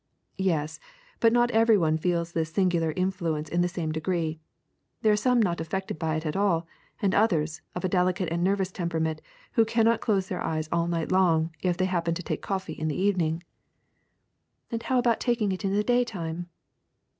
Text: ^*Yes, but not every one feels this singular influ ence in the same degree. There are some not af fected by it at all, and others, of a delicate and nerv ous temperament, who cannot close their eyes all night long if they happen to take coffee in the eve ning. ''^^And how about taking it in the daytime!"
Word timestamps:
^*Yes, 0.39 0.79
but 1.19 1.31
not 1.31 1.51
every 1.51 1.77
one 1.77 1.95
feels 1.95 2.31
this 2.31 2.51
singular 2.51 2.91
influ 2.95 3.37
ence 3.37 3.47
in 3.49 3.61
the 3.61 3.67
same 3.67 3.91
degree. 3.91 4.39
There 5.03 5.13
are 5.13 5.15
some 5.15 5.39
not 5.39 5.61
af 5.61 5.69
fected 5.69 5.99
by 5.99 6.15
it 6.15 6.25
at 6.25 6.35
all, 6.35 6.65
and 7.03 7.13
others, 7.13 7.61
of 7.75 7.85
a 7.85 7.87
delicate 7.87 8.29
and 8.31 8.43
nerv 8.43 8.61
ous 8.61 8.71
temperament, 8.71 9.21
who 9.51 9.63
cannot 9.63 10.01
close 10.01 10.27
their 10.27 10.41
eyes 10.41 10.67
all 10.71 10.87
night 10.87 11.11
long 11.11 11.51
if 11.61 11.77
they 11.77 11.85
happen 11.85 12.15
to 12.15 12.23
take 12.23 12.41
coffee 12.41 12.73
in 12.73 12.87
the 12.87 12.97
eve 12.99 13.17
ning. 13.17 13.43
''^^And 14.73 14.81
how 14.81 14.97
about 14.97 15.19
taking 15.19 15.51
it 15.51 15.63
in 15.63 15.75
the 15.75 15.83
daytime!" 15.83 16.49